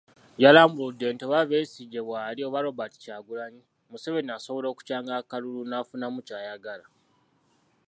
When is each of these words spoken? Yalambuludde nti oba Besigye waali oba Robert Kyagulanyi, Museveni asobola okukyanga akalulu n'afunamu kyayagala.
Yalambuludde 0.43 1.05
nti 1.11 1.23
oba 1.27 1.49
Besigye 1.49 2.01
waali 2.09 2.41
oba 2.47 2.63
Robert 2.65 2.93
Kyagulanyi, 3.03 3.61
Museveni 3.91 4.31
asobola 4.37 4.67
okukyanga 4.69 5.11
akalulu 5.19 5.61
n'afunamu 5.65 6.19
kyayagala. 6.27 6.85